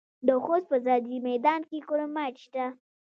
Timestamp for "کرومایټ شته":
1.87-2.65